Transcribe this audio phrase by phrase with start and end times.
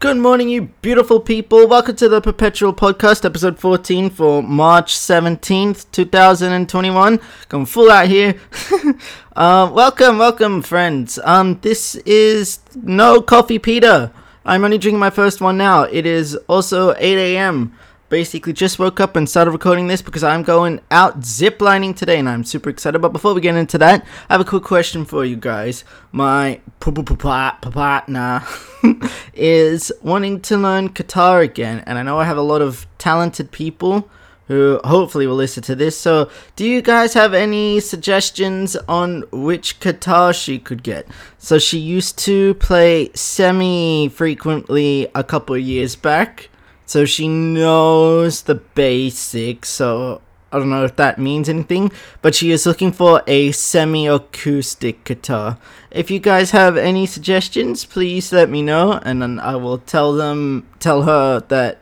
[0.00, 1.68] Good morning, you beautiful people.
[1.68, 7.20] Welcome to the Perpetual Podcast, episode 14 for March 17th, 2021.
[7.50, 8.40] Going full out here.
[9.36, 11.18] uh, welcome, welcome, friends.
[11.22, 14.10] Um, this is no coffee, Peter.
[14.46, 15.82] I'm only drinking my first one now.
[15.82, 17.74] It is also 8 a.m
[18.10, 22.28] basically just woke up and started recording this because I'm going out ziplining today and
[22.28, 22.98] I'm super excited.
[22.98, 25.84] But before we get into that, I have a quick question for you guys.
[26.12, 28.42] My partner
[29.34, 33.52] is wanting to learn guitar again, and I know I have a lot of talented
[33.52, 34.10] people
[34.48, 35.96] who hopefully will listen to this.
[35.96, 41.06] So, do you guys have any suggestions on which guitar she could get?
[41.38, 46.50] So, she used to play semi frequently a couple of years back
[46.90, 49.68] so she knows the basics.
[49.68, 54.08] So I don't know if that means anything, but she is looking for a semi
[54.08, 55.58] acoustic guitar.
[55.92, 60.14] If you guys have any suggestions, please let me know, and then I will tell
[60.14, 61.78] them, tell her that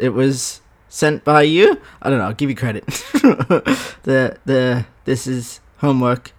[0.00, 1.80] it was sent by you.
[2.02, 2.24] I don't know.
[2.24, 2.84] I'll give you credit.
[4.02, 6.32] the the this is homework.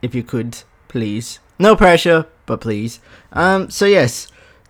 [0.00, 1.40] If you could, please.
[1.58, 3.00] No pressure, but please.
[3.32, 3.68] Um.
[3.68, 4.28] So yes,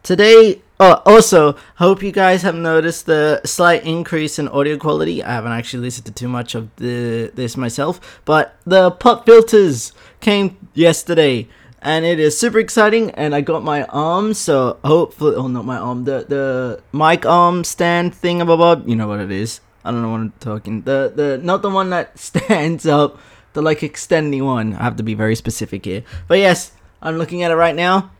[0.08, 5.24] today Oh, also, hope you guys have noticed the slight increase in audio quality.
[5.24, 9.92] I haven't actually listened to too much of the this myself, but the pop filters
[10.20, 11.48] came yesterday,
[11.82, 13.10] and it is super exciting.
[13.10, 17.64] And I got my arm, so hopefully, oh, not my arm, the the mic arm
[17.64, 18.88] stand thing above.
[18.88, 19.60] You know what it is?
[19.84, 20.82] I don't know what I'm talking.
[20.82, 23.18] The the not the one that stands up,
[23.52, 24.74] the like extending one.
[24.74, 26.70] I have to be very specific here, but yes,
[27.02, 28.12] I'm looking at it right now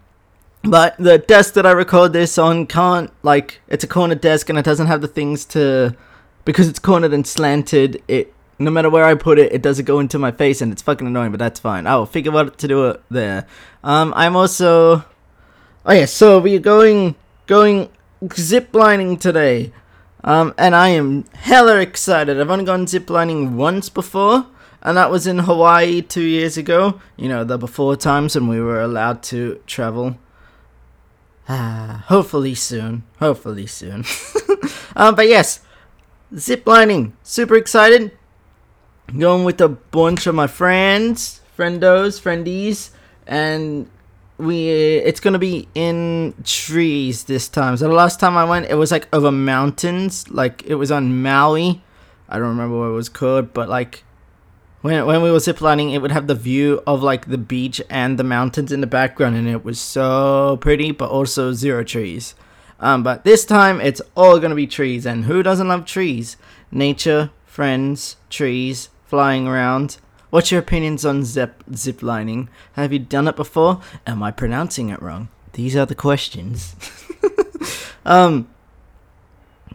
[0.63, 4.59] but the desk that I record this on can't like it's a cornered desk and
[4.59, 5.97] it doesn't have the things to
[6.45, 8.03] because it's cornered and slanted.
[8.09, 10.83] It no matter where I put it, it doesn't go into my face and it's
[10.83, 11.31] fucking annoying.
[11.31, 11.87] But that's fine.
[11.87, 13.47] I will figure out what to do it there.
[13.85, 15.05] Um, I'm also
[15.87, 16.07] oh yeah.
[16.07, 17.15] So we're going
[17.47, 17.91] going
[18.25, 19.73] ziplining today.
[20.25, 22.41] Um, and I am hella excited.
[22.41, 24.47] I've only gone ziplining once before,
[24.83, 27.01] and that was in Hawaii two years ago.
[27.17, 30.19] You know, the before times when we were allowed to travel.
[31.49, 33.05] Ah, hopefully soon.
[33.19, 34.05] Hopefully soon.
[34.97, 35.61] um, but yes,
[36.35, 37.13] ziplining.
[37.23, 38.13] Super excited.
[39.17, 42.91] Going with a bunch of my friends, friendos, friendies,
[43.27, 43.89] and
[44.37, 47.77] we it's gonna be in trees this time.
[47.79, 51.23] So the last time I went, it was like over mountains, like it was on
[51.23, 51.83] Maui.
[52.29, 54.05] I don't remember what it was called, but like
[54.81, 58.19] when when we were ziplining, it would have the view of like the beach and
[58.19, 62.35] the mountains in the background, and it was so pretty, but also zero trees.
[62.81, 66.37] Um, but this time it's all gonna be trees, and who doesn't love trees?
[66.71, 69.99] Nature, friends, trees, flying around.
[70.31, 72.49] What's your opinions on zip ziplining?
[72.75, 73.81] Have you done it before?
[74.07, 75.29] Am I pronouncing it wrong?
[75.55, 76.77] These are the questions.
[78.05, 78.49] um,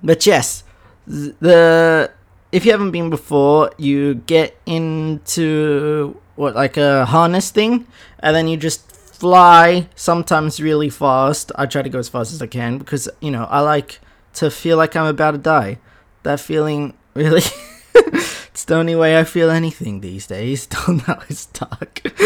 [0.04, 0.64] but yes,
[1.08, 2.12] the
[2.54, 7.88] if you haven't been before, you get into what like a harness thing,
[8.20, 9.90] and then you just fly.
[9.96, 11.52] Sometimes really fast.
[11.56, 14.00] I try to go as fast as I can because you know I like
[14.36, 15.80] to feel like I'm about to die.
[16.22, 17.42] That feeling really.
[17.96, 20.68] it's the only way I feel anything these days.
[20.86, 22.02] Don't know it's dark.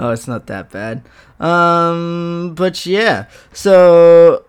[0.00, 1.02] oh, it's not that bad.
[1.38, 3.26] Um, but yeah.
[3.52, 4.46] So,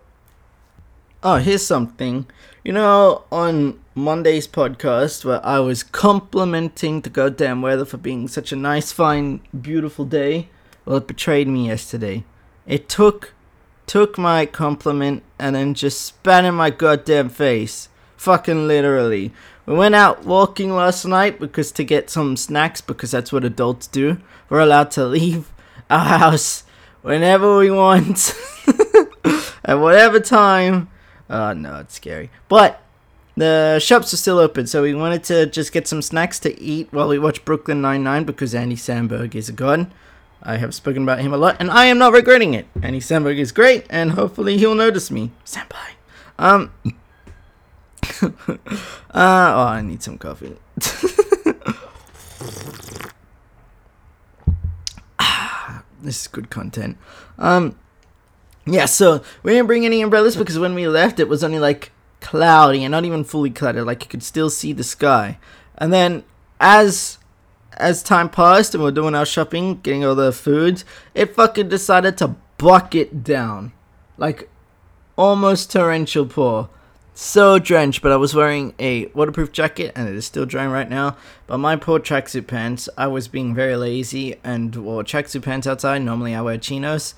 [1.22, 2.26] oh, here's something.
[2.64, 8.52] You know, on Monday's podcast, where I was complimenting the goddamn weather for being such
[8.52, 10.48] a nice, fine, beautiful day,
[10.84, 12.22] well, it betrayed me yesterday.
[12.64, 13.34] It took
[13.88, 17.88] took my compliment and then just spat in my goddamn face.
[18.16, 19.32] Fucking literally.
[19.66, 23.88] We went out walking last night because to get some snacks because that's what adults
[23.88, 24.18] do.
[24.48, 25.52] We're allowed to leave
[25.90, 26.62] our house
[27.02, 28.36] whenever we want
[29.64, 30.88] at whatever time
[31.28, 32.30] uh, no, it's scary.
[32.48, 32.82] But
[33.36, 36.88] the shops are still open, so we wanted to just get some snacks to eat
[36.90, 39.90] while we watch Brooklyn Nine-Nine because Andy Samberg is a god.
[40.42, 42.66] I have spoken about him a lot, and I am not regretting it.
[42.82, 45.30] Andy Samberg is great, and hopefully he'll notice me.
[45.44, 45.92] Senpai.
[46.38, 46.72] Um.
[48.22, 48.28] uh,
[49.14, 50.56] oh, I need some coffee.
[55.18, 56.98] ah, this is good content.
[57.38, 57.76] Um.
[58.64, 61.92] Yeah, so we didn't bring any umbrellas because when we left, it was only like
[62.20, 63.84] cloudy and not even fully clouded.
[63.84, 65.38] Like you could still see the sky.
[65.76, 66.24] And then
[66.60, 67.18] as
[67.76, 71.68] as time passed and we are doing our shopping, getting all the foods, it fucking
[71.68, 73.72] decided to bucket down,
[74.16, 74.48] like
[75.16, 76.68] almost torrential pour.
[77.14, 80.88] So drenched, but I was wearing a waterproof jacket and it is still drying right
[80.88, 81.16] now.
[81.46, 86.00] But my poor tracksuit pants, I was being very lazy and wore tracksuit pants outside.
[86.00, 87.14] Normally I wear chinos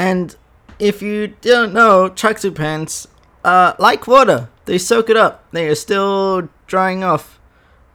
[0.00, 0.34] And
[0.78, 3.06] if you don't know, tracksuit pants,
[3.44, 5.44] uh, like water, they soak it up.
[5.52, 7.38] They are still drying off.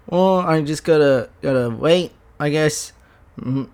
[0.05, 2.93] Well, I just gotta gotta wait, I guess.
[3.39, 3.69] Mm.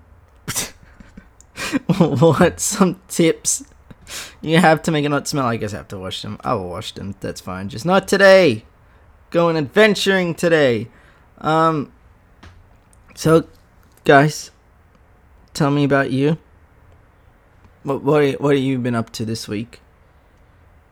[2.22, 3.66] what some tips
[4.42, 5.46] you have to make it not smell?
[5.46, 6.38] I guess I have to wash them.
[6.42, 7.16] I will wash them.
[7.20, 7.68] That's fine.
[7.68, 8.64] Just not today.
[9.30, 10.88] Going adventuring today.
[11.40, 11.92] Um.
[13.14, 13.50] So,
[14.06, 14.52] guys,
[15.54, 16.38] tell me about you.
[17.84, 19.80] What what what have you been up to this week?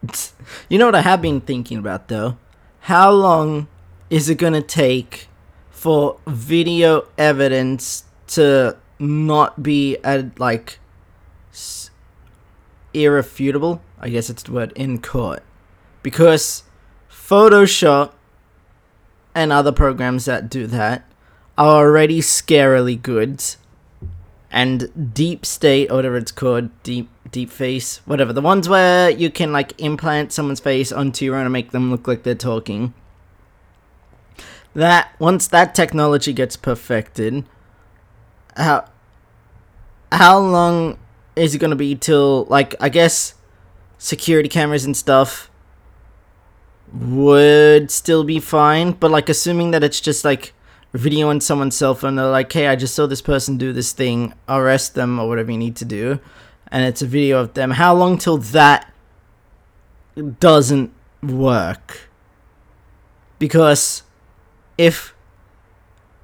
[0.70, 2.38] You know what I have been thinking about though?
[2.82, 3.68] How long
[4.10, 5.28] is it gonna take
[5.70, 10.80] for video evidence to not be at like
[11.52, 11.90] s-
[12.94, 13.82] irrefutable?
[14.00, 15.44] I guess it's the word in court
[16.02, 16.64] because
[17.12, 18.14] Photoshop
[19.36, 21.04] and other programs that do that
[21.58, 23.44] are already scarily good
[24.52, 28.34] and deep state or whatever it's called deep deep face whatever.
[28.34, 31.92] The ones where you can like implant someone's face onto your own and make them
[31.92, 32.94] look like they're talking.
[34.74, 37.46] That once that technology gets perfected
[38.60, 38.86] how
[40.12, 40.98] how long
[41.36, 43.36] is it going to be till like i guess
[43.98, 45.50] security cameras and stuff
[46.94, 50.54] would still be fine but like assuming that it's just like
[50.94, 52.16] video on someone's cell phone.
[52.16, 54.34] They're like, hey, I just saw this person do this thing.
[54.48, 56.20] Arrest them or whatever you need to do.
[56.72, 57.72] And it's a video of them.
[57.72, 58.92] How long till that
[60.40, 60.92] doesn't
[61.22, 62.10] work?
[63.38, 64.04] Because
[64.78, 65.16] if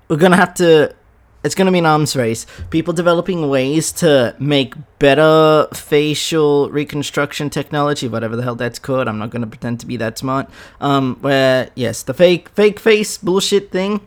[0.08, 0.96] we're going to have to.
[1.44, 2.48] It's going to be an arms race.
[2.72, 9.08] People developing ways to make better facial reconstruction technology, whatever the hell that's called.
[9.08, 10.50] I'm not going to pretend to be that smart.
[10.82, 14.02] Um, where, yes, the fake fake face bullshit thing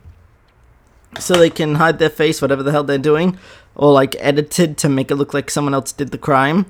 [1.19, 3.39] so they can hide their face, whatever the hell they're doing,
[3.75, 6.67] or like edited to make it look like someone else did the crime.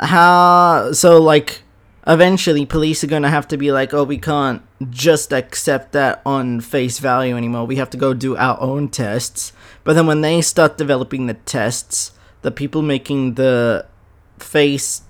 [0.00, 1.20] How so?
[1.20, 1.62] Like,
[2.06, 6.60] eventually, police are gonna have to be like, oh, we can't just accept that on
[6.60, 7.66] face value anymore.
[7.66, 9.52] We have to go do our own tests.
[9.84, 12.12] But then when they start developing the tests,
[12.42, 13.86] the people making the
[14.38, 15.02] face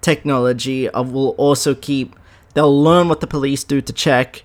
[0.00, 2.14] technology uh, will also keep.
[2.54, 4.44] They'll learn what the police do to check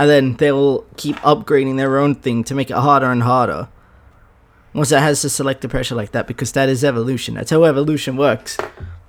[0.00, 3.68] and then they'll keep upgrading their own thing to make it harder and harder.
[4.72, 7.34] Once it has to select the pressure like that, because that is evolution.
[7.34, 8.56] That's how evolution works.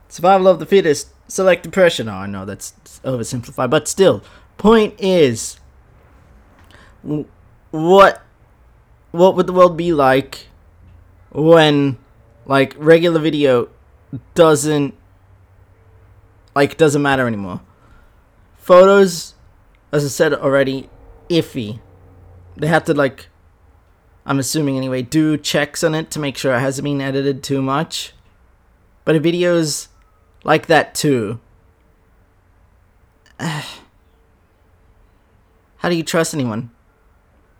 [0.09, 2.03] Survival of the fittest, selective pressure.
[2.03, 2.73] No, I know that's
[3.05, 4.21] oversimplified, but still,
[4.57, 5.61] point is,
[7.71, 8.21] what,
[9.11, 10.47] what would the world be like
[11.29, 11.99] when,
[12.45, 13.69] like, regular video
[14.33, 14.94] doesn't,
[16.53, 17.61] like, doesn't matter anymore?
[18.57, 19.35] Photos
[19.91, 20.89] as I said already,
[21.29, 21.79] iffy.
[22.57, 23.27] They have to like,
[24.25, 27.61] I'm assuming anyway, do checks on it to make sure it hasn't been edited too
[27.61, 28.13] much.
[29.05, 29.89] But a video's
[30.43, 31.39] like that too.
[33.39, 33.69] How
[35.89, 36.71] do you trust anyone?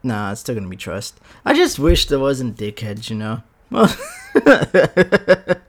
[0.04, 1.20] Nah, it's still gonna be trust.
[1.46, 3.44] I just wish there wasn't dickheads, you know.
[3.70, 3.88] Well,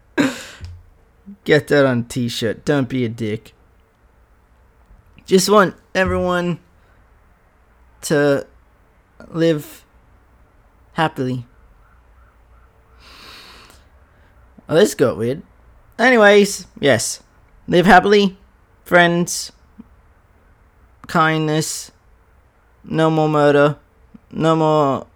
[1.44, 2.64] Get that on t-shirt.
[2.64, 3.52] Don't be a dick.
[5.26, 6.58] Just want everyone
[8.02, 8.46] to
[9.28, 9.84] live
[10.94, 11.46] happily.
[14.68, 15.42] Oh, this got weird.
[15.98, 17.22] Anyways, yes.
[17.68, 18.38] Live happily,
[18.84, 19.52] friends,
[21.06, 21.92] kindness,
[22.84, 23.76] no more murder,
[24.30, 25.06] no more.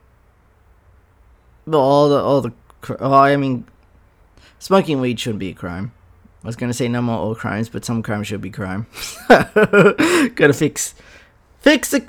[1.66, 2.52] But all the all the.
[3.00, 3.66] Oh, I mean,
[4.58, 5.92] smoking weed shouldn't be a crime.
[6.46, 8.86] I was gonna say no more all crimes, but some crimes should be crime.
[9.28, 10.94] Gotta fix,
[11.58, 12.06] fix the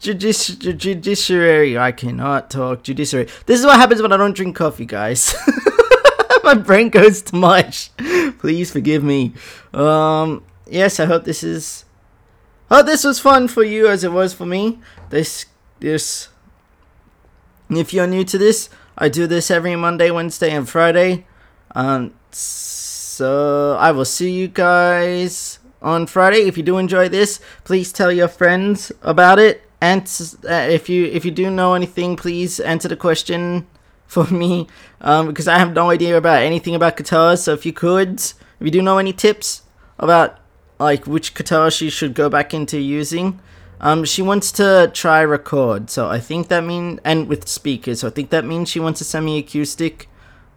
[0.00, 1.76] judici- judiciary.
[1.76, 3.28] I cannot talk judiciary.
[3.44, 5.34] This is what happens when I don't drink coffee, guys.
[6.42, 7.90] My brain goes to mush.
[8.38, 9.34] Please forgive me.
[9.74, 11.84] Um, yes, I hope this is.
[12.70, 14.78] Oh, this was fun for you as it was for me.
[15.10, 15.44] This,
[15.80, 16.28] this.
[17.68, 21.26] If you're new to this, I do this every Monday, Wednesday, and Friday.
[21.74, 22.14] Um,
[23.14, 26.48] so I will see you guys on Friday.
[26.48, 29.62] If you do enjoy this, please tell your friends about it.
[29.80, 30.02] And
[30.48, 33.66] uh, if you if you do know anything, please answer the question
[34.06, 34.66] for me
[35.00, 37.44] um, because I have no idea about anything about guitars.
[37.44, 39.62] So if you could, if you do know any tips
[39.98, 40.40] about
[40.80, 43.38] like which guitar she should go back into using,
[43.80, 45.88] um, she wants to try record.
[45.88, 48.00] So I think that mean and with speakers.
[48.00, 50.08] So I think that means she wants to semi acoustic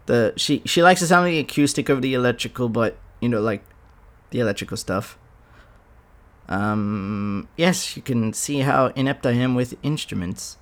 [0.08, 3.62] the she she likes the sound the acoustic over the electrical, but you know like
[4.30, 5.16] the electrical stuff.
[6.48, 10.56] Um, yes, you can see how inept I am with instruments.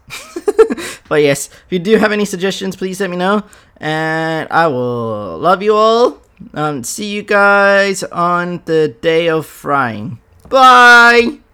[1.09, 3.45] but yes, if you do have any suggestions, please let me know,
[3.79, 6.21] and I will love you all.
[6.53, 10.19] Um, see you guys on the day of frying.
[10.51, 11.46] Bye!